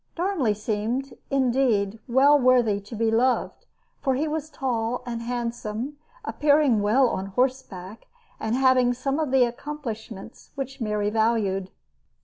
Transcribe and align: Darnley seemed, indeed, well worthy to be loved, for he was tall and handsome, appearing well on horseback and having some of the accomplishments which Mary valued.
Darnley 0.15 0.55
seemed, 0.55 1.13
indeed, 1.29 1.99
well 2.07 2.39
worthy 2.39 2.79
to 2.81 2.95
be 2.95 3.11
loved, 3.11 3.67
for 4.01 4.15
he 4.15 4.27
was 4.27 4.49
tall 4.49 5.03
and 5.05 5.21
handsome, 5.21 5.97
appearing 6.25 6.81
well 6.81 7.07
on 7.07 7.27
horseback 7.27 8.07
and 8.39 8.55
having 8.55 8.95
some 8.95 9.19
of 9.19 9.29
the 9.29 9.43
accomplishments 9.45 10.53
which 10.55 10.81
Mary 10.81 11.11
valued. 11.11 11.69